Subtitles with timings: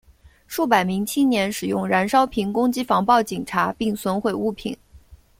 [0.47, 4.75] 数百名青年使用燃烧瓶攻击防暴警察并损毁物品。